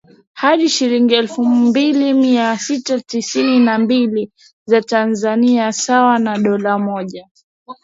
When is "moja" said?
6.79-7.27